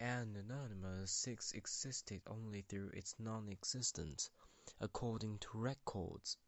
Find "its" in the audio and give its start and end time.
2.94-3.14